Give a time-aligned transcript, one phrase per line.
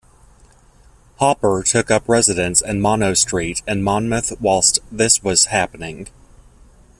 [1.19, 6.07] Hopper took up residence in Monnow Street in Monmouth whilst this was happening.